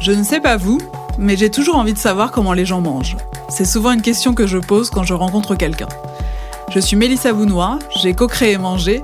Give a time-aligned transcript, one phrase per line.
[0.00, 0.78] Je ne sais pas vous,
[1.18, 3.16] mais j'ai toujours envie de savoir comment les gens mangent.
[3.48, 5.88] C'est souvent une question que je pose quand je rencontre quelqu'un.
[6.70, 9.02] Je suis Mélissa Bounois, j'ai co-créé Manger,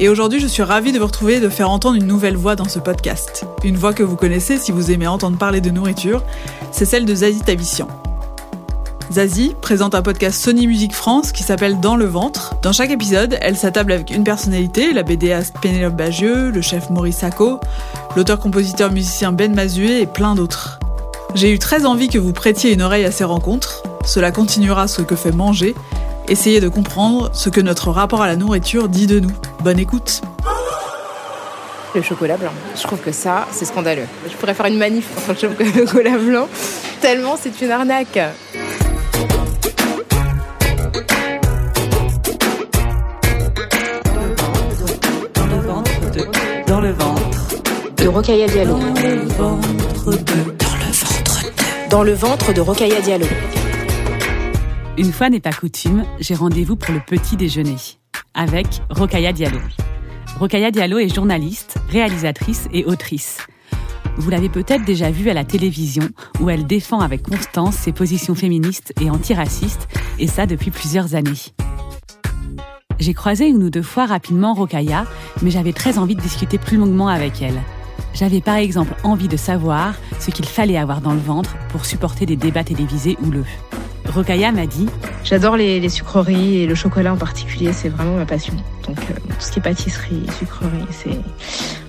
[0.00, 2.56] et aujourd'hui je suis ravie de vous retrouver et de faire entendre une nouvelle voix
[2.56, 3.44] dans ce podcast.
[3.62, 6.22] Une voix que vous connaissez si vous aimez entendre parler de nourriture,
[6.70, 7.88] c'est celle de Zazie Tavissian.
[9.12, 12.54] Zazie présente un podcast Sony Music France qui s'appelle Dans le ventre.
[12.62, 17.18] Dans chaque épisode, elle s'attable avec une personnalité, la BDaste Pénélope Bagieux, le chef Maurice
[17.18, 17.60] Sacco,
[18.16, 20.78] l'auteur-compositeur-musicien Ben Mazué et plein d'autres.
[21.34, 23.82] J'ai eu très envie que vous prêtiez une oreille à ces rencontres.
[24.06, 25.74] Cela continuera ce que fait manger.
[26.28, 29.32] Essayez de comprendre ce que notre rapport à la nourriture dit de nous.
[29.62, 30.22] Bonne écoute.
[31.94, 32.52] Le chocolat blanc.
[32.74, 34.06] Je trouve que ça, c'est scandaleux.
[34.26, 36.48] Je pourrais faire une manif contre le chocolat blanc,
[37.02, 38.18] tellement c'est une arnaque.
[46.82, 47.62] Le ventre.
[47.96, 48.76] De Rokhaya Diallo.
[48.76, 50.50] Dans le ventre de.
[50.58, 51.88] Dans le ventre de.
[51.90, 53.26] Dans le ventre de Diallo.
[54.98, 57.76] Une fois n'est pas coutume, j'ai rendez-vous pour le petit déjeuner
[58.34, 59.60] avec Rokhaya Diallo.
[60.40, 63.38] Rokhaya Diallo est journaliste, réalisatrice et autrice.
[64.16, 66.08] Vous l'avez peut-être déjà vue à la télévision
[66.40, 69.86] où elle défend avec constance ses positions féministes et antiracistes,
[70.18, 71.52] et ça depuis plusieurs années.
[73.02, 75.06] J'ai croisé une ou deux fois rapidement Rokhaya,
[75.42, 77.60] mais j'avais très envie de discuter plus longuement avec elle.
[78.14, 82.26] J'avais par exemple envie de savoir ce qu'il fallait avoir dans le ventre pour supporter
[82.26, 83.44] des débats télévisés houleux.
[84.08, 84.86] Rokhaya m'a dit
[85.24, 88.54] J'adore les, les sucreries et le chocolat en particulier, c'est vraiment ma passion.
[88.86, 91.18] Donc euh, tout ce qui est pâtisserie, sucrerie, c'est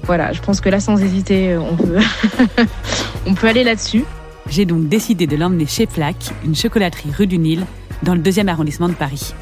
[0.05, 0.33] voilà.
[0.33, 1.99] Je pense que là, sans hésiter, euh, on peut
[3.27, 4.03] on peut aller là-dessus.
[4.49, 7.67] J'ai donc décidé de l'emmener chez Flac, une chocolaterie rue du Nil,
[8.01, 9.35] dans le deuxième arrondissement de Paris.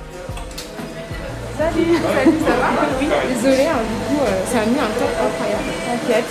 [1.82, 2.70] Salut, ça va
[3.00, 5.70] Oui, désolé, hein, du coup, euh, ça a mis un temps incroyable.
[5.86, 6.26] T'inquiète,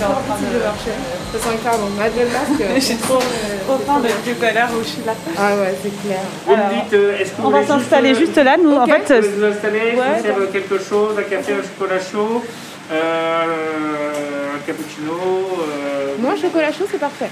[0.00, 0.90] dans les parties de marché.
[1.32, 1.88] Ça sent hyper bon.
[1.98, 2.64] Madeleine Masque.
[2.88, 3.18] J'ai trop,
[3.66, 5.12] trop faim depuis tout à l'heure où je suis là.
[5.36, 6.20] Ah ouais, c'est clair.
[6.46, 8.74] Vous me dites, euh, est-ce que vous On va s'installer juste, là, nous.
[8.76, 12.00] En fait, euh, vous vous installer, je vous serve quelque chose, un café, un chocolat
[12.00, 12.42] chaud,
[12.90, 13.44] euh,
[14.56, 15.12] un cappuccino.
[15.12, 17.28] euh, Moi, chocolat chaud, c'est parfait.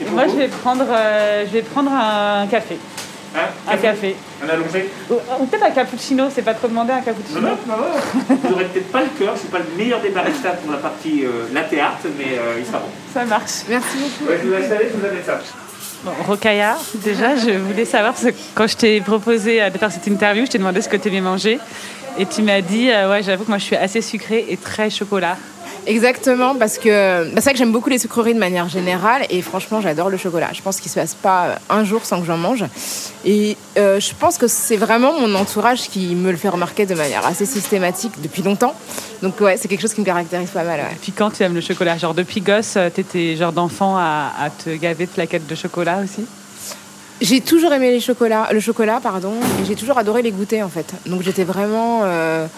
[0.00, 2.78] et moi, je vais prendre, euh, je vais prendre un café.
[3.34, 4.14] Hein, Un café.
[4.44, 7.40] Un allongé Ou, ou peut-être un cappuccino, c'est pas trop demandé un cappuccino.
[7.40, 10.00] Non, non, non, Vous n'aurez peut-être pas le cœur, je ne suis pas le meilleur
[10.00, 12.88] des baristas pour la partie euh, latte art, mais euh, il sera bon.
[13.14, 13.62] Ça marche.
[13.68, 14.30] Merci beaucoup.
[14.30, 15.38] Ouais, je vous installe, je vous amène ça.
[16.04, 20.44] Bon, Rokaya, déjà, je voulais savoir, ce- quand je t'ai proposé de faire cette interview,
[20.46, 21.58] je t'ai demandé ce que tu aimais manger.
[22.18, 24.90] Et tu m'as dit, euh, ouais, j'avoue que moi je suis assez sucrée et très
[24.90, 25.36] chocolat.
[25.86, 29.42] Exactement, parce que bah, c'est vrai que j'aime beaucoup les sucreries de manière générale et
[29.42, 30.50] franchement j'adore le chocolat.
[30.52, 32.64] Je pense qu'il se passe pas euh, un jour sans que j'en mange.
[33.24, 36.94] Et euh, je pense que c'est vraiment mon entourage qui me le fait remarquer de
[36.94, 38.74] manière assez systématique depuis longtemps.
[39.22, 40.80] Donc ouais, c'est quelque chose qui me caractérise pas mal.
[40.80, 40.96] Ouais.
[41.00, 44.70] Puis quand tu aimes le chocolat Genre depuis gosse, t'étais genre d'enfant à, à te
[44.70, 46.26] gaver de plaquettes de chocolat aussi?
[47.22, 50.68] J'ai toujours aimé les chocolats, le chocolat, pardon, et j'ai toujours adoré les goûter en
[50.68, 50.92] fait.
[51.06, 52.48] Donc j'étais vraiment euh,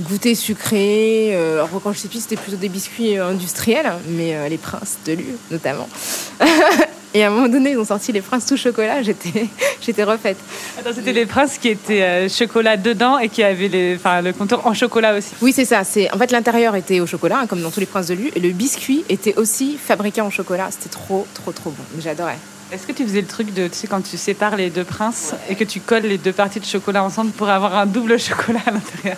[0.00, 1.32] goûter sucré.
[1.34, 4.56] euh, alors quand je suis petite, c'était plutôt des biscuits euh, industriels, mais euh, les
[4.56, 5.86] princes de Lu notamment.
[7.14, 9.02] et à un moment donné, ils ont sorti les princes tout chocolat.
[9.02, 9.46] J'étais,
[9.82, 10.38] j'étais refaite.
[10.80, 14.32] Attends, c'était les princes qui étaient euh, chocolat dedans et qui avaient les, enfin, le
[14.32, 15.34] contour en chocolat aussi.
[15.42, 15.84] Oui, c'est ça.
[15.84, 18.30] C'est en fait l'intérieur était au chocolat, hein, comme dans tous les princes de Lu,
[18.34, 20.68] et le biscuit était aussi fabriqué en chocolat.
[20.70, 21.84] C'était trop, trop, trop bon.
[22.02, 22.38] J'adorais.
[22.74, 25.32] Est-ce que tu faisais le truc de, tu sais, quand tu sépares les deux princes
[25.48, 28.58] et que tu colles les deux parties de chocolat ensemble pour avoir un double chocolat
[28.66, 29.16] à l'intérieur?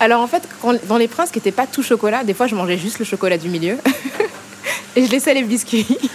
[0.00, 2.56] Alors en fait, quand- dans les princes qui n'étaient pas tout chocolat, des fois je
[2.56, 3.76] mangeais juste le chocolat du milieu
[4.96, 5.86] et je laissais les biscuits.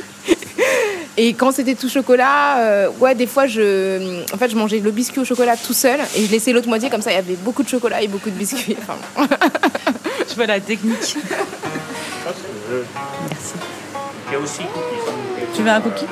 [1.15, 4.89] Et quand c'était tout chocolat, euh, ouais, des fois je, en fait, je mangeais le
[4.89, 7.11] biscuit au chocolat tout seul et je laissais l'autre moitié comme ça.
[7.11, 8.75] Il y avait beaucoup de chocolat et beaucoup de biscuits.
[8.81, 9.27] Enfin, bon.
[10.27, 11.15] Je vois la technique.
[13.29, 13.53] Merci.
[14.27, 15.53] Il y a aussi cookies.
[15.55, 16.07] Tu veux un cookie?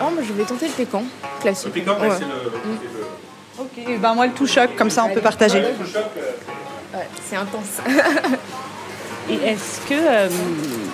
[0.00, 1.02] Oh, mais je vais tenter le pécan
[1.40, 1.66] classique.
[1.66, 2.14] Le piquant, ouais, Ouais.
[2.18, 3.62] c'est le.
[3.94, 5.60] Ok, ben moi le tout choc, comme ça on peut partager.
[5.60, 7.80] Le choc, euh, Ouais, c'est intense.
[9.28, 10.28] Et est-ce que euh,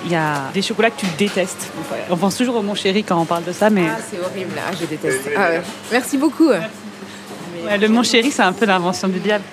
[0.06, 1.70] il y a des chocolats que tu détestes?
[2.08, 4.52] On pense toujours au mon chéri quand on parle de ça, mais Ah, c'est horrible.
[4.56, 5.28] Ah, je déteste.
[5.36, 5.62] Ah, ouais.
[5.90, 6.48] Merci beaucoup.
[6.50, 9.44] Le Mon Chéri, c'est un peu l'invention du diable.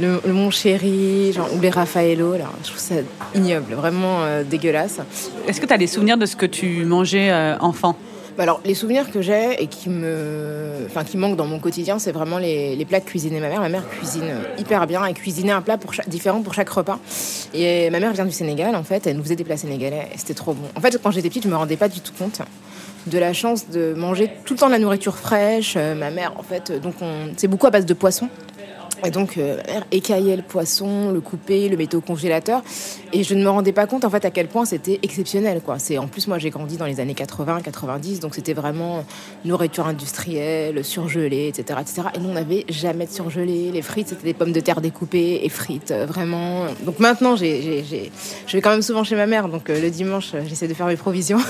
[0.00, 2.94] Le, Mon Chéri, genre, ou les Raffaello, là, je trouve ça
[3.34, 4.98] ignoble, vraiment dégueulasse.
[5.46, 7.96] Est-ce que tu as des souvenirs de ce que tu mangeais enfant?
[8.38, 12.12] Alors, les souvenirs que j'ai et qui me, enfin, qui manquent dans mon quotidien, c'est
[12.12, 13.60] vraiment les, plats que cuisinait ma mère.
[13.60, 15.04] Ma mère cuisine hyper bien.
[15.04, 16.98] Elle cuisinait un plat pour différent pour chaque repas.
[17.54, 19.06] Et ma mère vient du Sénégal, en fait.
[19.06, 20.08] Elle nous faisait des plats sénégalais.
[20.14, 20.66] Et c'était trop bon.
[20.76, 22.40] En fait, quand j'étais petite, je me rendais pas du tout compte
[23.06, 25.74] de la chance de manger tout le temps de la nourriture fraîche.
[25.76, 26.94] Euh, ma mère, en fait, donc
[27.36, 28.28] c'est beaucoup à base de poisson.
[29.04, 29.60] Et donc, euh,
[29.90, 32.62] écailler le poisson, le couper, le mettre au congélateur.
[33.12, 35.60] Et je ne me rendais pas compte, en fait, à quel point c'était exceptionnel.
[35.78, 39.04] C'est, en plus, moi, j'ai grandi dans les années 80, 90, donc c'était vraiment
[39.44, 42.08] nourriture industrielle, surgelée, etc., etc.
[42.14, 43.70] Et nous, on n'avait jamais de surgelé.
[43.72, 46.66] Les frites, c'était des pommes de terre découpées et frites, euh, vraiment.
[46.84, 50.68] Donc maintenant, je vais quand même souvent chez ma mère, donc euh, le dimanche, j'essaie
[50.68, 51.40] de faire mes provisions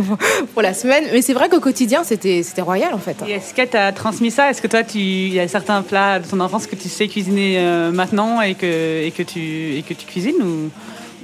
[0.54, 1.04] pour la semaine.
[1.12, 3.16] Mais c'est vrai qu'au quotidien, c'était, royal, en fait.
[3.28, 4.50] Est-ce qu'elle t'a transmis ça?
[4.50, 7.58] Est-ce que toi, il y a certains plats de ton enfance que tu sais cuisiner
[7.58, 10.70] euh, maintenant et que, et, que tu, et que tu cuisines ou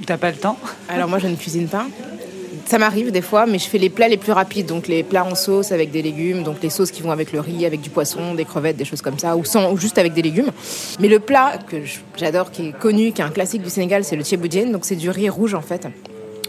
[0.05, 0.57] t'as pas le temps?
[0.89, 1.85] Alors moi je ne cuisine pas.
[2.65, 5.23] Ça m'arrive des fois, mais je fais les plats les plus rapides, donc les plats
[5.23, 7.89] en sauce avec des légumes, donc les sauces qui vont avec le riz, avec du
[7.89, 10.51] poisson, des crevettes, des choses comme ça, ou, sans, ou juste avec des légumes.
[10.99, 11.77] Mais le plat que
[12.17, 14.97] j'adore, qui est connu, qui est un classique du Sénégal, c'est le thieboudien, donc c'est
[14.97, 15.87] du riz rouge en fait.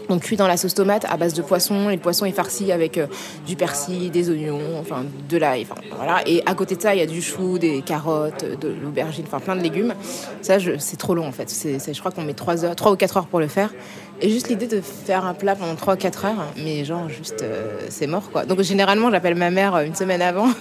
[0.09, 1.89] Donc cuit dans la sauce tomate à base de poisson.
[1.89, 3.07] Et le poisson est farci avec euh,
[3.45, 5.67] du persil, des oignons, enfin de l'ail.
[5.69, 6.21] Enfin, voilà.
[6.25, 9.39] Et à côté de ça, il y a du chou, des carottes, de l'aubergine, enfin
[9.39, 9.93] plein de légumes.
[10.41, 11.49] Ça, c'est trop long en fait.
[11.49, 13.73] C'est, je crois qu'on met 3, heures, 3 ou 4 heures pour le faire.
[14.21, 17.41] Et juste l'idée de faire un plat pendant 3 ou 4 heures, mais genre juste,
[17.41, 18.45] euh, c'est mort quoi.
[18.45, 20.49] Donc généralement, j'appelle ma mère euh, une semaine avant.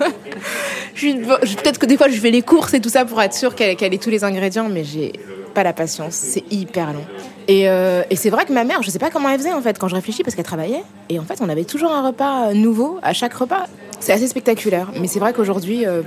[0.95, 3.95] Peut-être que des fois, je fais les courses et tout ça pour être sûre qu'elle
[3.95, 5.13] ait tous les ingrédients, mais j'ai
[5.49, 6.15] pas la patience.
[6.15, 7.05] C'est hyper long.
[7.51, 9.79] Euh, et, c'est vrai que ma mère, je sais pas comment elle faisait en fait
[9.79, 10.83] quand je réfléchis parce qu'elle travaillait.
[11.09, 13.67] Et en fait, on avait toujours un repas nouveau à chaque repas.
[14.01, 14.91] C'est assez spectaculaire.
[15.01, 16.03] Mais c'est vrai qu'aujourd'hui, euh,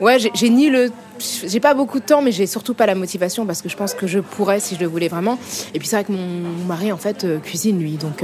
[0.00, 3.46] ouais, j'ai ni le, j'ai pas beaucoup de temps, mais j'ai surtout pas la motivation
[3.46, 5.38] parce que je pense que je pourrais si je le voulais vraiment.
[5.72, 8.22] Et puis c'est vrai que mon mari en fait euh, cuisine lui, donc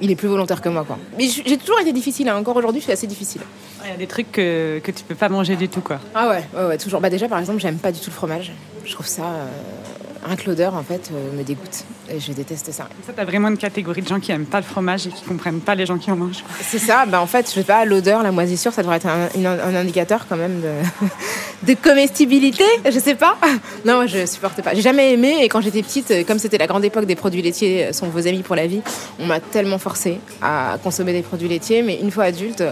[0.00, 0.86] il est plus volontaire que moi.
[1.18, 2.28] Mais j'ai toujours été difficile.
[2.28, 2.38] Hein.
[2.38, 3.42] Encore aujourd'hui, je suis assez difficile.
[3.84, 6.00] Il y a des trucs que, que tu peux pas manger du tout quoi.
[6.14, 7.00] Ah ouais, ouais, ouais toujours.
[7.00, 8.52] Bah déjà par exemple, j'aime pas du tout le fromage.
[8.84, 9.24] Je trouve ça
[10.28, 12.88] un l'odeur en fait euh, me dégoûte et je déteste ça.
[13.06, 15.60] Ça t'as vraiment une catégorie de gens qui aiment pas le fromage et qui comprennent
[15.60, 16.44] pas les gens qui en mangent.
[16.60, 19.74] C'est ça, bah en fait je sais pas l'odeur, la moisissure, ça devrait être un,
[19.74, 23.36] indicateur quand même de, de, comestibilité, je sais pas.
[23.84, 24.74] Non, je supportais pas.
[24.74, 27.92] J'ai jamais aimé et quand j'étais petite, comme c'était la grande époque des produits laitiers
[27.92, 28.82] sont vos amis pour la vie,
[29.18, 32.62] on m'a tellement forcé à consommer des produits laitiers, mais une fois adulte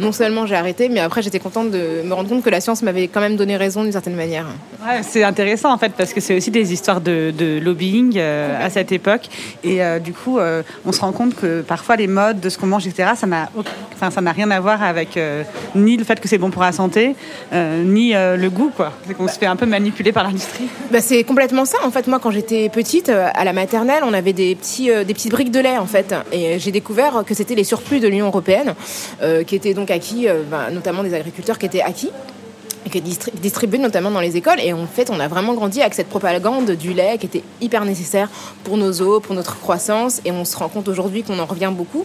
[0.00, 2.82] non seulement j'ai arrêté, mais après j'étais contente de me rendre compte que la science
[2.82, 4.46] m'avait quand même donné raison d'une certaine manière.
[4.82, 8.70] Ouais, c'est intéressant en fait parce que c'est aussi des histoires de, lobbying euh, à
[8.70, 9.28] cette époque.
[9.62, 12.56] Et euh, du coup euh, on se rend compte que parfois les modes de ce
[12.56, 13.50] qu'on mange etc ça n'a
[13.92, 15.18] enfin ça n'a rien à voir avec
[15.74, 17.14] ni le fait que c'est bon pour la santé
[17.52, 18.92] ni le goût quoi.
[19.06, 20.68] C'est qu'on se fait un peu manipuler par l'industrie.
[20.90, 22.06] Bah, c'est complètement ça en fait.
[22.06, 25.60] Moi quand j'étais petite à la maternelle on avait des petits des petites briques de
[25.60, 26.14] lait en fait.
[26.32, 28.74] Et j'ai découvert que c'était les surplus de l'Union européenne
[29.46, 32.10] qui étaient donc acquis, euh, bah, notamment des agriculteurs qui étaient acquis
[32.90, 34.58] qui étaient distribués notamment dans les écoles.
[34.60, 37.84] Et en fait, on a vraiment grandi avec cette propagande du lait qui était hyper
[37.84, 38.28] nécessaire
[38.64, 40.20] pour nos os, pour notre croissance.
[40.24, 42.04] Et on se rend compte aujourd'hui qu'on en revient beaucoup.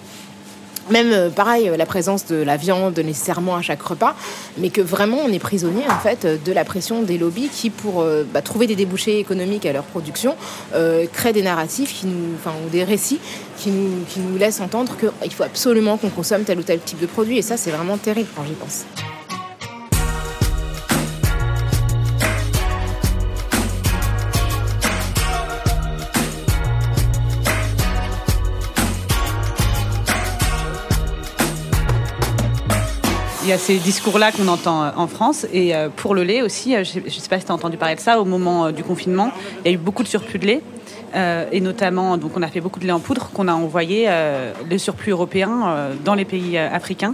[0.89, 4.15] Même euh, pareil, euh, la présence de la viande nécessairement à chaque repas,
[4.57, 8.05] mais que vraiment on est prisonnier en fait de la pression des lobbies qui, pour
[8.33, 10.35] bah, trouver des débouchés économiques à leur production,
[11.13, 13.19] créent des narratifs qui nous, enfin, ou des récits
[13.57, 16.99] qui nous, qui nous laissent entendre qu'il faut absolument qu'on consomme tel ou tel type
[16.99, 17.37] de produit.
[17.37, 18.85] Et ça, c'est vraiment terrible quand j'y pense.
[33.45, 35.45] Il y a ces discours-là qu'on entend euh, en France.
[35.53, 37.77] Et euh, pour le lait aussi, euh, je ne sais pas si tu as entendu
[37.77, 39.31] parler de ça, au moment du confinement,
[39.63, 40.61] il y a eu beaucoup de surplus de lait.
[41.51, 44.09] et notamment, donc on a fait beaucoup de lait en poudre qu'on a envoyé
[44.69, 45.49] le surplus européen
[46.03, 47.13] dans les pays africains.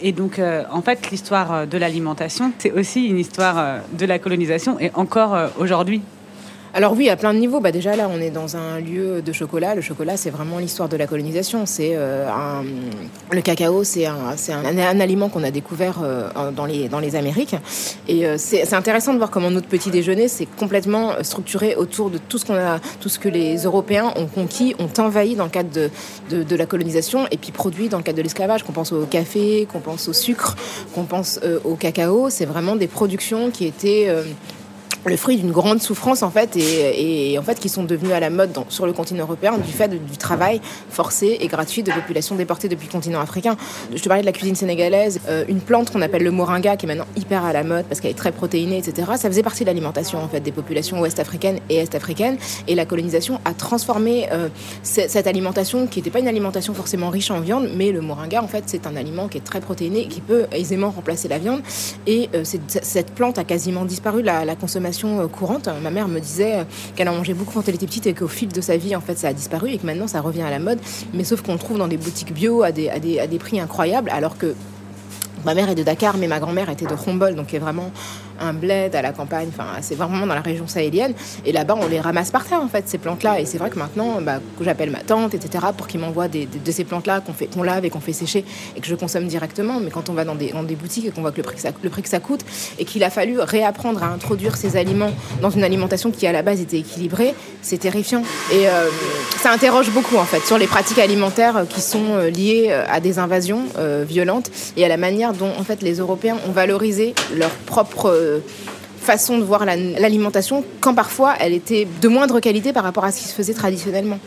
[0.00, 0.40] et donc,
[0.72, 6.02] en fait, l'histoire de l'alimentation, c'est aussi une histoire de la colonisation et encore aujourd'hui.
[6.74, 7.60] Alors oui, à plein de niveaux.
[7.60, 9.74] Bah déjà là, on est dans un lieu de chocolat.
[9.74, 11.66] Le chocolat, c'est vraiment l'histoire de la colonisation.
[11.66, 12.30] C'est euh,
[13.30, 16.64] le cacao, c'est un, aliment qu'on a découvert euh, dans
[17.00, 17.56] les Amériques.
[18.08, 22.16] Et euh, c'est intéressant de voir comment notre petit déjeuner s'est complètement structuré autour de
[22.16, 25.50] tout ce qu'on a, tout ce que les Européens ont conquis, ont envahi dans le
[25.50, 25.90] cadre de,
[26.30, 28.62] de, de la colonisation et puis produit dans le cadre de l'esclavage.
[28.62, 30.56] Qu'on pense au café, qu'on pense au sucre,
[30.94, 32.30] qu'on pense au cacao.
[32.30, 34.08] C'est vraiment des productions qui étaient
[35.10, 38.20] le fruit d'une grande souffrance en fait et, et, en fait qui sont devenus à
[38.20, 41.90] la mode dans, sur le continent européen du fait du travail forcé et gratuit de
[41.90, 43.56] populations déportées depuis le continent africain.
[43.94, 46.86] Je te parlais de la cuisine sénégalaise, euh, une plante qu'on appelle le moringa qui
[46.86, 49.12] est maintenant hyper à la mode parce qu'elle est très protéinée, etc.
[49.16, 52.36] Ça faisait partie de l'alimentation en fait des populations ouest-africaines et est-africaines
[52.68, 54.48] et la colonisation a transformé euh,
[54.82, 58.48] cette alimentation qui n'était pas une alimentation forcément riche en viande, mais le moringa en
[58.48, 61.62] fait c'est un aliment qui est très protéiné qui peut aisément remplacer la viande
[62.06, 65.68] et euh, cette plante a quasiment disparu la, la consommation euh, courante.
[65.82, 66.64] Ma mère me disait euh,
[66.96, 69.00] qu'elle en mangeait beaucoup quand elle était petite et qu'au fil de sa vie, en
[69.00, 70.78] fait, ça a disparu et que maintenant, ça revient à la mode.
[71.14, 73.38] Mais sauf qu'on le trouve dans des boutiques bio à des, à des, à des
[73.38, 74.54] prix incroyables, alors que
[75.44, 77.90] ma mère est de Dakar, mais ma grand-mère était de Khombol, donc est vraiment
[78.40, 81.14] un bled à la campagne, enfin c'est vraiment dans la région sahélienne.
[81.44, 83.40] Et là-bas, on les ramasse par terre en fait, ces plantes-là.
[83.40, 86.46] Et c'est vrai que maintenant, bah, que j'appelle ma tante, etc., pour qu'il m'envoie des,
[86.46, 88.44] de ces plantes-là qu'on fait, lave et qu'on fait sécher
[88.76, 89.80] et que je consomme directement.
[89.80, 91.56] Mais quand on va dans des, dans des boutiques et qu'on voit que le prix
[91.56, 92.44] que ça, le prix que ça coûte
[92.78, 96.42] et qu'il a fallu réapprendre à introduire ces aliments dans une alimentation qui à la
[96.42, 98.22] base était équilibrée, c'est terrifiant.
[98.52, 98.88] Et euh,
[99.38, 103.00] ça interroge beaucoup en fait sur les pratiques alimentaires qui sont euh, liées euh, à
[103.00, 107.14] des invasions euh, violentes et à la manière dont en fait les Européens ont valorisé
[107.34, 108.31] leur propre
[109.00, 113.20] façon de voir l'alimentation quand parfois elle était de moindre qualité par rapport à ce
[113.20, 114.18] qui se faisait traditionnellement.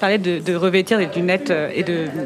[0.00, 1.70] Parlais de, revêtir des lunettes euh,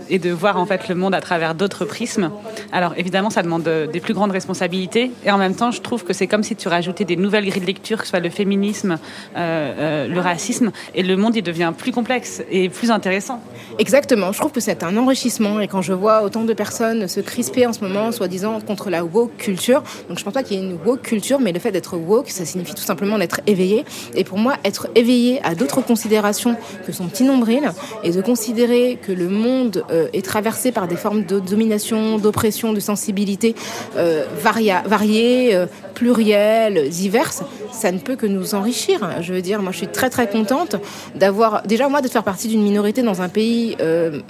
[0.08, 2.30] et de, voir en fait le monde à travers d'autres prismes.
[2.72, 6.12] Alors évidemment, ça demande des plus grandes responsabilités et en même temps, je trouve que
[6.12, 8.98] c'est comme si tu rajoutais des nouvelles grilles de lecture, que ce soit le féminisme,
[9.36, 13.40] euh, euh, le racisme, et le monde il devient plus complexe et plus intéressant.
[13.78, 14.30] Exactement.
[14.30, 17.66] Je trouve que c'est un enrichissement et quand je vois autant de personnes se crisper
[17.66, 20.64] en ce moment, soi-disant contre la woke culture, donc je pense pas qu'il y ait
[20.64, 23.84] une woke culture, mais le fait d'être woke, ça signifie tout simplement d'être éveillé.
[24.14, 27.63] Et pour moi, être éveillé à d'autres considérations que son petit nombril
[28.02, 32.72] et de considérer que le monde euh, est traversé par des formes de domination, d'oppression,
[32.72, 33.54] de sensibilité
[33.96, 39.00] euh, variées, euh, plurielles, diverses, ça ne peut que nous enrichir.
[39.20, 40.76] Je veux dire, moi je suis très très contente
[41.14, 44.20] d'avoir, déjà moi de faire partie d'une minorité dans un pays euh,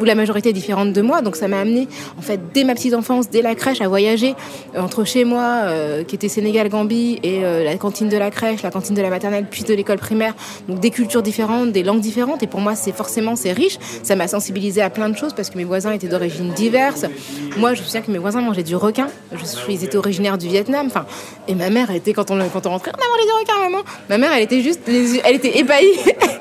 [0.00, 1.88] où la majorité est différente de moi, donc ça m'a amené
[2.18, 4.34] en fait dès ma petite enfance, dès la crèche, à voyager
[4.76, 8.70] entre chez moi, euh, qui était Sénégal-Gambie, et euh, la cantine de la crèche, la
[8.70, 10.34] cantine de la maternelle, puis de l'école primaire,
[10.68, 14.16] donc des cultures différentes, des langues différentes, et pour moi c'est forcément c'est riche, ça
[14.16, 17.06] m'a sensibilisé à plein de choses parce que mes voisins étaient d'origine diverse.
[17.56, 19.38] Moi je me souviens que mes voisins mangeaient du requin, je
[19.68, 20.90] ils étaient originaires du Vietnam,
[21.46, 23.84] et ma mère était quand on, quand on rentrait, on a mangé du requin maman.
[24.08, 25.86] Ma mère elle était juste, elle était ébahie.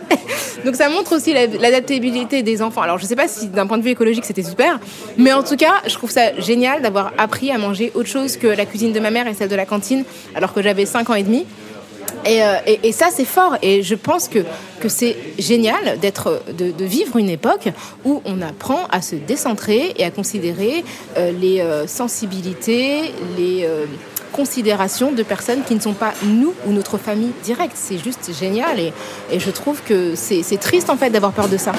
[0.65, 2.81] Donc ça montre aussi l'adaptabilité des enfants.
[2.81, 4.79] Alors je sais pas si d'un point de vue écologique c'était super,
[5.17, 8.47] mais en tout cas je trouve ça génial d'avoir appris à manger autre chose que
[8.47, 10.03] la cuisine de ma mère et celle de la cantine,
[10.35, 11.45] alors que j'avais 5 ans et demi.
[12.25, 13.57] Et, euh, et, et, ça, c'est fort.
[13.61, 14.39] Et je pense que,
[14.79, 17.69] que c'est génial de, vivre une époque
[18.05, 20.83] où on apprend à se décentrer et à considérer
[21.17, 23.67] euh, les euh, sensibilités, les
[24.37, 27.75] considération de personnes qui ne sont pas nous ou notre famille directe.
[27.75, 28.93] C'est juste génial et,
[29.31, 31.71] et je trouve que c'est triste en fait d'avoir peur de ça.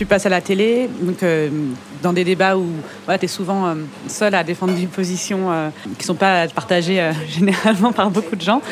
[0.00, 1.50] Tu passes à la télé, donc euh,
[2.02, 2.66] dans des débats où
[3.06, 3.74] tu es souvent euh,
[4.08, 8.40] seul à défendre des positions euh, qui ne sont pas partagées généralement par beaucoup de
[8.40, 8.62] gens.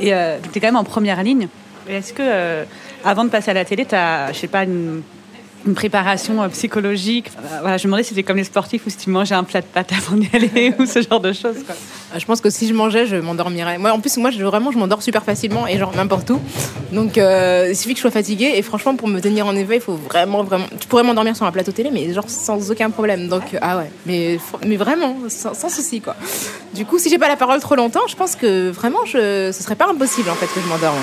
[0.00, 1.48] Et tu es quand même en première ligne.
[1.90, 2.64] Est-ce que,
[3.04, 5.02] avant de passer à la télé, tu as, je sais pas, une,
[5.66, 8.96] une préparation euh, psychologique voilà, Je me demandais si c'était comme les sportifs ou si
[8.96, 11.64] tu mangeais un plat de pâtes avant d'y aller ou ce genre de choses.
[11.66, 11.74] Quoi.
[12.16, 13.78] Je pense que si je mangeais, je m'endormirais.
[13.78, 16.40] Moi, en plus, moi, je, vraiment, je m'endors super facilement et genre n'importe où.
[16.92, 18.52] Donc, euh, il suffit que je sois fatiguée.
[18.54, 20.66] Et franchement, pour me tenir en éveil, il faut vraiment, vraiment.
[20.80, 23.28] Tu pourrais m'endormir sur un plateau télé, mais genre sans aucun problème.
[23.28, 23.90] Donc, ah ouais.
[24.06, 26.16] Mais, mais vraiment, sans, sans souci, quoi.
[26.74, 29.62] Du coup, si j'ai pas la parole trop longtemps, je pense que vraiment, je, ce
[29.62, 30.98] serait pas impossible, en fait, que je m'endorme.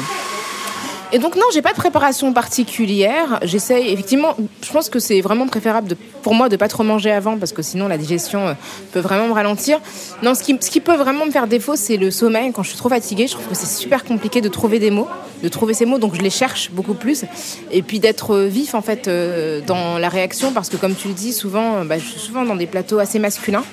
[1.15, 3.39] Et donc non, j'ai pas de préparation particulière.
[3.41, 4.35] J'essaye effectivement.
[4.61, 7.61] Je pense que c'est vraiment préférable pour moi de pas trop manger avant parce que
[7.61, 8.53] sinon la digestion euh,
[8.91, 9.79] peut vraiment me ralentir.
[10.23, 12.51] Non, ce qui, ce qui peut vraiment me faire défaut, c'est le sommeil.
[12.51, 15.07] Quand je suis trop fatiguée, je trouve que c'est super compliqué de trouver des mots,
[15.41, 15.99] de trouver ces mots.
[15.99, 17.23] Donc je les cherche beaucoup plus.
[17.71, 21.13] Et puis d'être vif en fait euh, dans la réaction parce que comme tu le
[21.13, 23.63] dis, souvent, bah, je suis souvent dans des plateaux assez masculins.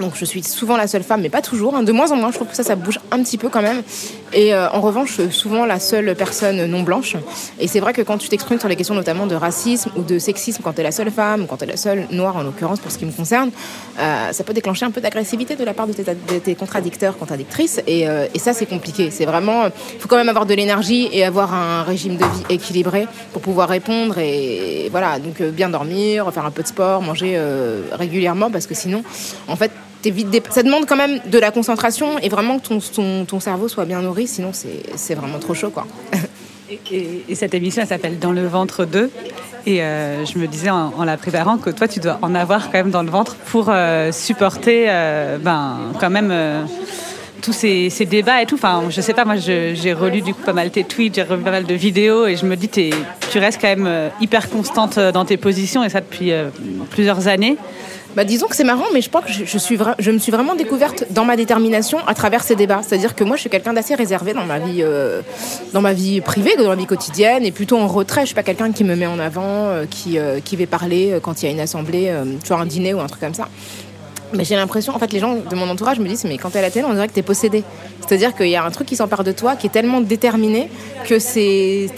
[0.00, 1.76] Donc je suis souvent la seule femme, mais pas toujours.
[1.76, 1.82] Hein.
[1.82, 3.82] De moins en moins, je trouve que ça, ça bouge un petit peu quand même.
[4.32, 7.16] Et euh, en revanche, souvent la seule personne non blanche.
[7.58, 10.18] Et c'est vrai que quand tu t'exprimes sur les questions notamment de racisme ou de
[10.18, 12.42] sexisme, quand tu es la seule femme, ou quand tu es la seule noire en
[12.42, 13.50] l'occurrence pour ce qui me concerne,
[13.98, 17.18] euh, ça peut déclencher un peu d'agressivité de la part de tes, de tes contradicteurs,
[17.18, 17.80] contradictrices.
[17.86, 19.10] Et, euh, et ça, c'est compliqué.
[19.10, 23.06] C'est vraiment, faut quand même avoir de l'énergie et avoir un régime de vie équilibré
[23.32, 24.18] pour pouvoir répondre.
[24.18, 27.38] Et, et voilà, donc bien dormir, faire un peu de sport, manger
[27.92, 29.02] régulièrement, parce que sinon,
[29.48, 29.70] en fait,
[30.50, 33.84] Ça demande quand même de la concentration et vraiment que ton, ton, ton cerveau soit
[33.84, 35.70] bien nourri, sinon c'est vraiment trop chaud.
[35.70, 35.86] Quoi.
[36.92, 39.10] Et, cette émission, elle s'appelle Dans le ventre 2.
[39.66, 42.78] Et euh, je me disais en, la préparant que toi, tu dois en avoir quand
[42.78, 46.32] même dans le ventre pour euh, supporter euh, ben, quand même
[47.42, 48.54] tous ces, débats et tout.
[48.54, 51.42] Enfin, je sais pas, moi, j'ai relu du coup pas mal tes tweets, j'ai relu
[51.42, 55.24] pas mal de vidéos et je me dis, tu restes quand même hyper constante dans
[55.24, 56.32] tes positions et ça depuis
[56.90, 57.56] plusieurs années.
[58.16, 61.24] Bah, disons que c'est marrant, mais je crois que je, me suis vraiment découverte dans
[61.24, 62.80] ma détermination à travers ces débats.
[62.82, 65.22] C'est-à-dire que moi, je suis quelqu'un d'assez réservé dans ma vie, euh,
[66.24, 68.22] privée, dans ma vie quotidienne, et plutôt en retrait.
[68.22, 71.18] Je suis pas quelqu'un qui me met en avant, euh, qui, euh, qui va parler
[71.22, 72.12] quand il y a une assemblée,
[72.42, 73.48] tu vois, un dîner ou un truc comme ça.
[74.32, 76.60] Mais j'ai l'impression, en fait, les gens de mon entourage me disent, mais quand t'es
[76.60, 77.64] à la télé, on dirait que t'es possédé.
[78.06, 80.68] C'est-à-dire qu'il y a un truc qui s'empare de toi, qui est tellement déterminé
[81.06, 81.88] que c'est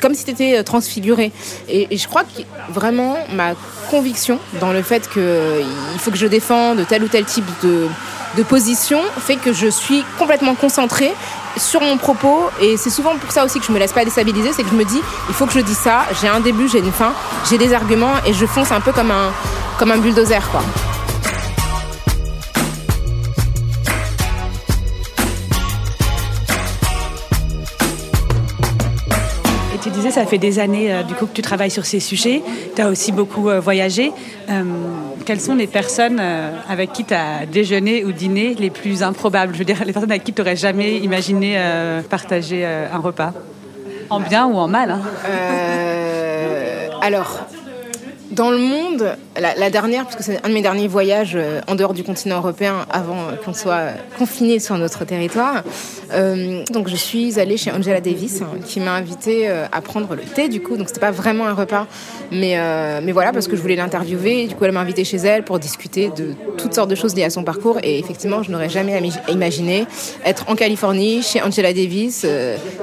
[0.00, 1.32] comme si t'étais euh, transfiguré.
[1.68, 3.54] Et, je crois que vraiment ma
[3.90, 5.22] conviction dans le fait qu'il
[5.98, 7.86] faut que je défende tel ou tel type de,
[8.36, 11.12] de position fait que je suis complètement concentrée
[11.56, 14.52] sur mon propos et c'est souvent pour ça aussi que je me laisse pas déstabiliser,
[14.52, 16.80] c'est que je me dis il faut que je dise ça, j'ai un début, j'ai
[16.80, 17.14] une fin,
[17.48, 19.32] j'ai des arguments et je fonce un peu comme un
[19.78, 20.62] comme un bulldozer quoi.
[30.16, 32.42] Ça fait des années euh, du coup que tu travailles sur ces sujets.
[32.74, 34.12] Tu as aussi beaucoup euh, voyagé.
[34.48, 34.62] Euh,
[35.26, 36.22] quelles sont les personnes
[36.68, 39.52] avec qui tu as déjeuné ou dîné les plus improbables?
[39.52, 41.60] Je veux dire, les personnes avec qui tu n'aurais jamais imaginé
[42.08, 43.32] partager un repas?
[44.08, 45.00] En bien ou en mal hein?
[47.02, 47.40] Alors,
[48.36, 51.74] dans le monde, la, dernière, parce que c'est un de mes derniers voyages euh, en
[51.74, 55.62] dehors du continent européen avant qu'on soit confiné sur notre territoire.
[56.12, 60.14] Euh, donc je suis allée chez Angela Davis hein, qui m'a invité euh, à prendre
[60.14, 60.76] le thé du coup.
[60.76, 61.86] Donc c'était pas vraiment un repas,
[62.30, 62.56] mais
[63.02, 64.46] mais voilà parce que je voulais l'interviewer.
[64.46, 67.24] Du coup elle m'a invité chez elle pour discuter de toutes sortes de choses liées
[67.24, 67.78] à son parcours.
[67.82, 69.86] Et effectivement je n'aurais jamais imaginé
[70.24, 72.26] être en Californie chez Angela Davis,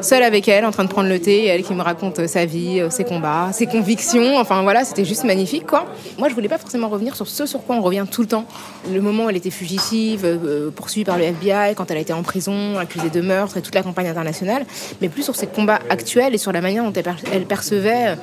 [0.01, 2.45] seule avec elle en train de prendre le thé, et elle qui me raconte sa
[2.45, 4.37] vie, ses combats, ses convictions.
[4.37, 5.85] Enfin voilà c'était juste magnifique quoi.
[6.17, 8.45] Moi je voulais pas forcément revenir sur ce sur quoi on revient tout le temps.
[8.91, 12.13] Le moment où elle était fugitive, euh, poursuivie par le FBI, quand elle a été
[12.13, 14.65] en prison, accusée de meurtre et toute la campagne internationale,
[15.01, 16.93] mais plus sur ses combats actuels et sur la manière dont
[17.31, 18.15] elle, percevait euh,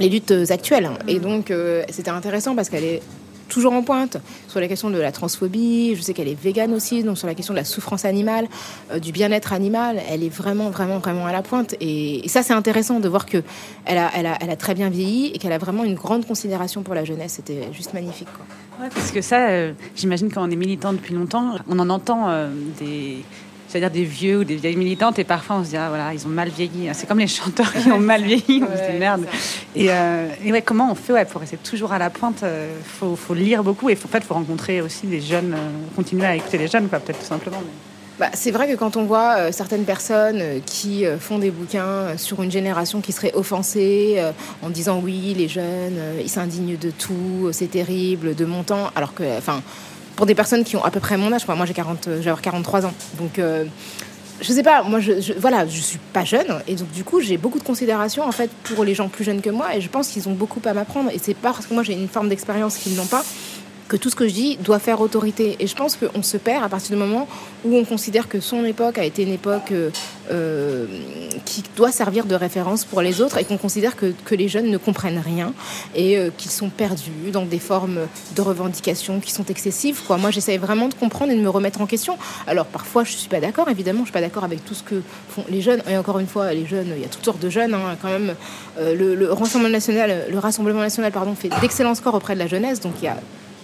[0.00, 0.90] les luttes actuelles.
[1.06, 3.02] Et donc euh, c'était intéressant parce qu'elle est
[3.48, 5.94] toujours en pointe sur la question de la transphobie.
[5.96, 8.46] Je sais qu'elle est végane aussi, donc sur la question de la souffrance animale,
[8.92, 10.00] euh, du bien-être animal.
[10.08, 11.74] Elle est vraiment, vraiment, vraiment à la pointe.
[11.80, 13.42] Et, ça, c'est intéressant de voir que
[13.84, 17.34] elle a, très bien vieilli et qu'elle a vraiment une grande considération pour la jeunesse.
[17.36, 18.28] C'était juste magnifique.
[18.36, 18.88] Quoi.
[18.94, 22.48] parce que ça, euh, j'imagine quand on est militant depuis longtemps, on en entend euh,
[22.78, 23.24] des
[23.68, 26.26] c'est-à-dire des vieux ou des vieilles militantes, et parfois on se dit, ah, voilà, ils
[26.26, 26.88] ont mal vieilli.
[26.94, 29.26] C'est comme les chanteurs qui ont mal vieilli, on se dit merde.
[29.76, 32.46] Et, euh, et, ouais, comment on fait ouais, pour rester toujours à la pointe Il
[32.46, 35.54] euh, faut, faut, lire beaucoup, et faut, en fait, il faut rencontrer aussi des jeunes,
[35.54, 37.62] euh, continuer à écouter les jeunes, peut-être tout simplement.
[38.18, 42.50] Bah, c'est vrai que quand on voit certaines personnes qui font des bouquins sur une
[42.50, 44.20] génération qui serait offensée
[44.60, 49.14] en disant oui, les jeunes, ils s'indignent de tout, c'est terrible, de mon temps, alors
[49.14, 49.62] que, enfin,
[50.18, 51.46] pour des personnes qui ont à peu près mon âge.
[51.46, 52.92] Moi, j'ai 40, j'ai 43 ans.
[53.18, 53.64] Donc, euh,
[54.40, 56.60] je sais pas, moi, je, je, voilà, je suis pas jeune.
[56.66, 59.40] Et donc, du coup, j'ai beaucoup de considération, en fait, pour les gens plus jeunes
[59.40, 59.76] que moi.
[59.76, 61.08] Et je pense qu'ils ont beaucoup à m'apprendre.
[61.14, 63.24] Et c'est pas parce que moi, j'ai une forme d'expérience qu'ils n'ont pas
[63.88, 65.56] que tout ce que je dis doit faire autorité.
[65.60, 67.26] Et je pense qu'on se perd à partir du moment
[67.64, 69.90] où on considère que son époque a été une époque euh,
[70.30, 70.86] euh,
[71.44, 74.70] qui doit servir de référence pour les autres et qu'on considère que, que, les jeunes
[74.70, 75.54] ne comprennent rien
[75.94, 78.00] et euh, qu'ils sont perdus dans des formes
[78.36, 80.00] de revendications qui sont excessives.
[80.08, 82.18] Moi, j'essaie vraiment de comprendre et de me remettre en question.
[82.46, 84.74] Alors, parfois, je ne suis pas d'accord, évidemment, je ne suis pas d'accord avec tout
[84.74, 85.82] ce que font les jeunes.
[85.88, 87.72] Et encore une fois, les jeunes, il y a toutes sortes de jeunes.
[87.72, 88.34] Hein, quand même,
[88.78, 92.80] le, le, Rassemblement national, le Rassemblement national pardon, fait d'excellents scores auprès de la jeunesse.
[92.80, 93.16] Donc, il y a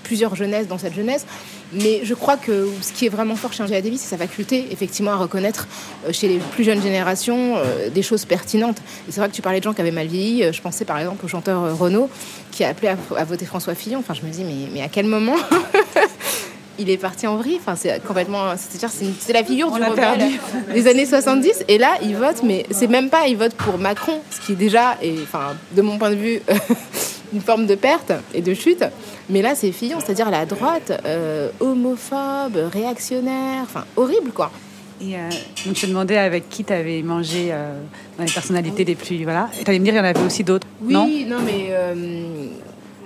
[0.05, 1.27] plusieurs jeunesses dans cette jeunesse.
[1.73, 4.69] Mais je crois que ce qui est vraiment fort chez Angela Davis, c'est sa faculté,
[4.71, 5.67] effectivement, à reconnaître
[6.07, 8.79] euh, chez les plus jeunes générations euh, des choses pertinentes.
[9.09, 10.45] Et c'est vrai que tu parlais de gens qui avaient mal vieilli.
[10.45, 12.09] Euh, je pensais par exemple au chanteur Renaud
[12.53, 13.99] qui a appelé à, voter François Fillon.
[13.99, 15.35] Enfin, je me dis, mais, mais à quel moment
[16.79, 17.59] il est parti en vrille?
[17.59, 18.55] Enfin, c'est complètement.
[18.57, 20.31] C'est la figure du rebelle
[20.73, 21.64] des années 70.
[21.67, 24.57] Et là, il vote, mais c'est même pas, il vote pour Macron, ce qui est
[24.57, 26.43] déjà, et, enfin, de mon point de vue,
[27.33, 28.85] une forme de perte et de chute.
[29.29, 34.51] Mais là, c'est Fillon, c'est-à-dire la droite, euh, homophobe, réactionnaire, enfin, horrible, quoi.
[35.01, 35.29] Et euh,
[35.67, 37.81] donc, je te demandais avec qui tu avais mangé euh,
[38.17, 39.23] dans les personnalités les plus.
[39.25, 39.49] Voilà.
[39.59, 40.67] Et tu allais me dire, il y en avait aussi d'autres.
[40.81, 41.75] Oui, non, non mais.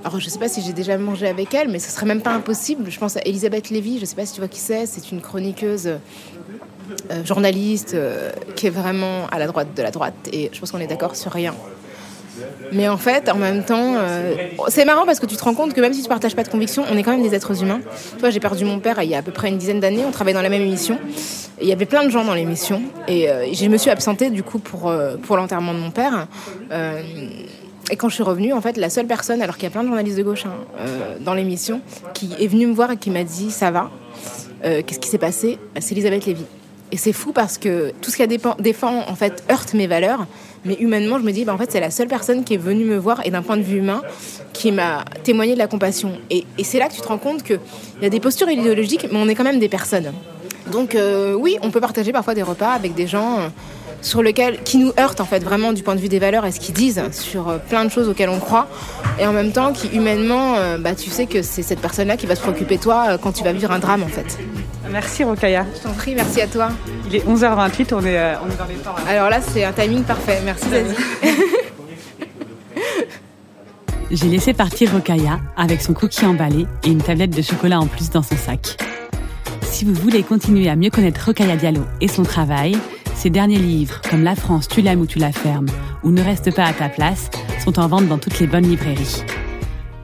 [0.04, 2.20] alors, je ne sais pas si j'ai déjà mangé avec elle, mais ce serait même
[2.20, 2.90] pas impossible.
[2.90, 4.87] Je pense à Elisabeth Lévy, je ne sais pas si tu vois qui c'est.
[4.87, 5.90] C'est une chroniqueuse,
[7.24, 7.96] journaliste,
[8.54, 10.14] qui est vraiment à la droite de la droite.
[10.33, 11.54] Et je pense qu'on est d'accord sur rien.
[12.72, 14.35] Mais en fait, en même temps, euh,
[14.68, 16.48] c'est marrant parce que tu te rends compte que même si tu partages pas de
[16.48, 17.81] conviction, on est quand même des êtres humains.
[18.18, 20.05] Toi, j'ai perdu mon père il y a à peu près une dizaine d'années.
[20.07, 20.98] On travaillait dans la même émission.
[21.61, 22.83] Il y avait plein de gens dans l'émission.
[23.09, 26.29] Et euh, je me suis absentée du coup pour, euh, pour l'enterrement de mon père.
[26.70, 27.03] Euh,
[27.90, 29.83] et quand je suis revenue, en fait, la seule personne, alors qu'il y a plein
[29.83, 30.85] de journalistes de gauche hein,
[31.20, 31.81] dans l'émission,
[32.12, 33.90] qui est venue me voir et qui m'a dit ça va,
[34.62, 35.59] qu'est-ce qui s'est passé?
[35.81, 36.44] C'est Elisabeth Lévy.
[36.92, 40.27] Et c'est fou parce que tout ce qu'elle défend, en fait, heurte mes valeurs.
[40.64, 42.84] Mais humainement, je me dis, bah, en fait, c'est la seule personne qui est venue
[42.84, 44.02] me voir et d'un point de vue humain,
[44.52, 46.12] qui m'a témoigné de la compassion.
[46.30, 47.60] Et, c'est là que tu te rends compte qu'il
[48.02, 50.12] y a des postures idéologiques, mais on est quand même des personnes.
[50.72, 53.48] Donc euh, oui, on peut partager parfois des repas avec des gens euh,
[54.00, 56.52] sur lesquels, qui nous heurtent en fait vraiment du point de vue des valeurs et
[56.52, 58.68] ce qu'ils disent sur euh, plein de choses auxquelles on croit.
[59.20, 62.26] Et en même temps, qui humainement, euh, bah, tu sais que c'est cette personne-là qui
[62.26, 64.38] va se préoccuper de toi euh, quand tu vas vivre un drame en fait.
[64.90, 65.66] Merci Rokaya.
[65.76, 66.68] Je t'en prie, merci à toi.
[67.08, 68.94] Il est 11h28, on est, euh, on est dans les temps.
[68.96, 69.11] là.
[69.11, 70.40] Alors là, c'est un timing parfait.
[70.44, 70.94] Merci Zazie.
[74.11, 78.08] J'ai laissé partir Rokaya avec son cookie emballé et une tablette de chocolat en plus
[78.08, 78.78] dans son sac.
[79.62, 82.78] Si vous voulez continuer à mieux connaître Rokaya Diallo et son travail,
[83.18, 85.66] ses derniers livres, comme La France, tu l'aimes ou tu la fermes,
[86.04, 87.31] ou Ne reste pas à ta place,
[87.64, 89.24] sont en vente dans toutes les bonnes librairies.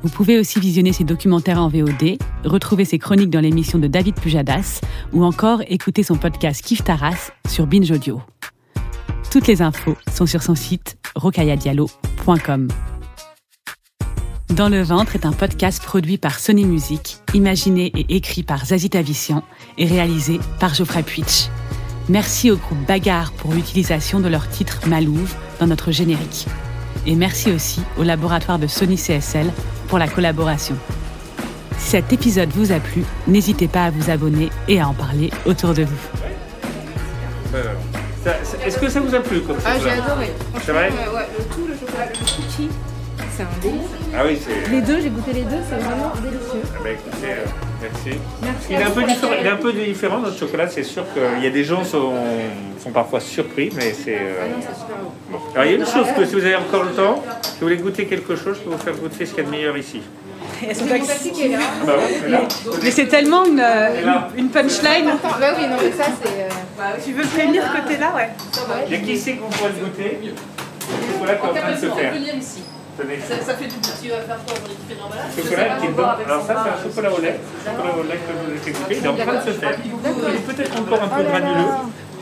[0.03, 4.17] Vous pouvez aussi visionner ses documentaires en VOD, retrouver ses chroniques dans l'émission de David
[4.17, 4.81] Pujadas,
[5.13, 8.21] ou encore écouter son podcast Kif Taras sur Binge Audio.
[9.31, 12.69] Toutes les infos sont sur son site rokayadiallo.com.
[14.51, 18.91] Dans le ventre est un podcast produit par Sony Music, imaginé et écrit par Zazie
[18.91, 19.45] Tavissian
[19.79, 21.49] et réalisé par Geoffrey Puitch.
[22.09, 26.47] Merci au groupe Bagarre pour l'utilisation de leur titre Malouve dans notre générique.
[27.07, 29.51] Et merci aussi au laboratoire de Sony CSL
[29.89, 30.77] pour la collaboration.
[31.79, 35.31] Si cet épisode vous a plu, n'hésitez pas à vous abonner et à en parler
[35.47, 35.97] autour de vous.
[37.55, 37.63] Euh,
[38.25, 39.95] ça- ça- Est-ce que ça vous a plu comme Ah, chocolat?
[39.95, 40.33] j'ai adoré.
[40.65, 40.91] C'est vrai?
[40.91, 42.69] Euh, ouais, le tout, le chocolat, le cookie,
[43.37, 43.81] c'est un délice.
[44.17, 44.71] Ah oui, c'est.
[44.71, 46.63] Les deux, j'ai goûté les deux, c'est vraiment délicieux.
[46.75, 47.45] Ah bah écoutez, euh,
[47.83, 48.19] merci.
[48.43, 48.67] Merci.
[48.71, 51.43] Il est, un peu différent, il est un peu différent notre chocolat, c'est sûr qu'il
[51.43, 52.13] y a des gens sont,
[52.83, 54.15] sont parfois surpris, mais c'est.
[54.15, 54.47] euh,
[55.31, 55.39] bon.
[55.55, 57.67] Alors il y a une chose que si vous avez encore le temps, si vous
[57.67, 59.77] voulez goûter quelque chose, je peux vous faire goûter ce qu'il y a de meilleur
[59.77, 60.01] ici.
[60.61, 61.59] Qui est là.
[61.61, 62.41] Ah bah ouais, c'est là.
[62.83, 64.29] Mais c'est tellement une, là.
[64.37, 65.09] une punchline.
[65.09, 66.43] Attends, bah oui, non, mais ça, c'est.
[66.43, 68.29] euh, Tu veux prévenir côté là, ouais.
[68.87, 70.19] Il y a qui sait qu'on pourrait le goûter?
[70.23, 72.13] Le chocolat qui est en train de se faire.
[72.97, 73.19] Tenez.
[73.45, 73.91] Ça fait du bien.
[74.03, 76.03] Tu vas faire quoi pour les différents emballages Chocolat qui est bon.
[76.05, 77.41] Alors ça, c'est un chocolat au lait.
[77.65, 78.97] Chocolat au lait que je vous ai fait goûter.
[78.99, 79.75] Il est en train de se faire.
[79.85, 81.71] Il est peut-être encore un peu granuleux.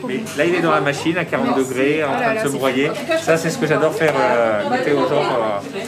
[0.09, 2.91] Mais là, il est dans la machine à 40 degrés, en train de se broyer.
[3.23, 5.23] Ça, c'est ce que j'adore faire euh, goûter aux gens.
[5.23, 5.79] euh.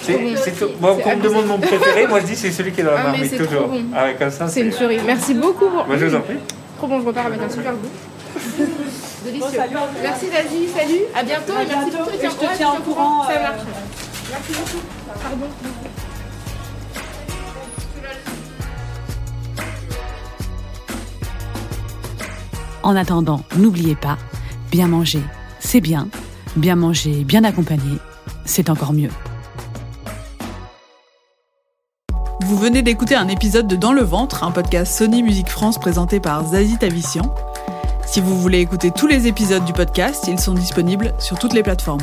[0.00, 2.72] C'est- c'est tout- Moi, quand on me demande mon préféré, moi je dis c'est celui
[2.72, 3.68] qui est dans la Ah, mais marmite, toujours.
[3.68, 3.82] bon.
[3.94, 5.00] Ah ouais, comme ça, C'est une tuerie.
[5.04, 5.66] Merci beaucoup.
[5.68, 6.36] pour- Moi, je vous en prie.
[6.78, 7.90] Trop bon, je repars avec un super goût.
[9.24, 9.60] Délicieux.
[10.02, 11.02] Merci Zazie, salut.
[11.14, 11.52] À bientôt.
[11.52, 12.10] et merci pour tout.
[12.14, 13.60] Et je te tiens au courant, Ça euh, marche.
[14.32, 15.46] Pardon.
[22.82, 24.16] En attendant, n'oubliez pas,
[24.70, 25.22] bien manger,
[25.60, 26.08] c'est bien.
[26.56, 27.98] Bien manger, bien accompagné,
[28.44, 29.10] c'est encore mieux.
[32.40, 36.20] Vous venez d'écouter un épisode de Dans le ventre, un podcast Sony Musique France présenté
[36.20, 37.34] par Zazie Tavissian.
[38.06, 41.62] Si vous voulez écouter tous les épisodes du podcast, ils sont disponibles sur toutes les
[41.62, 42.02] plateformes.